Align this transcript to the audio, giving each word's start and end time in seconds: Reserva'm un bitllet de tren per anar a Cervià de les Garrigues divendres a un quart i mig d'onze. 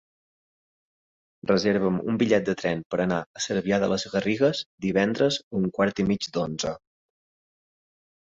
Reserva'm 1.49 1.99
un 2.13 2.17
bitllet 2.21 2.47
de 2.47 2.55
tren 2.61 2.81
per 2.93 2.99
anar 3.03 3.19
a 3.35 3.43
Cervià 3.45 3.79
de 3.83 3.89
les 3.91 4.05
Garrigues 4.13 4.61
divendres 4.87 5.37
a 5.43 5.59
un 5.61 5.67
quart 5.77 6.01
i 6.05 6.07
mig 6.09 6.27
d'onze. 6.39 6.73